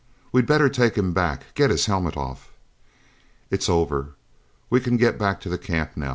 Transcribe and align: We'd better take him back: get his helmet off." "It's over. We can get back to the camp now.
We'd 0.31 0.47
better 0.47 0.67
take 0.67 0.95
him 0.97 1.13
back: 1.13 1.53
get 1.53 1.69
his 1.69 1.85
helmet 1.85 2.17
off." 2.17 2.49
"It's 3.51 3.69
over. 3.69 4.15
We 4.67 4.79
can 4.79 4.97
get 4.97 5.19
back 5.19 5.39
to 5.41 5.49
the 5.49 5.59
camp 5.59 5.91
now. 5.95 6.09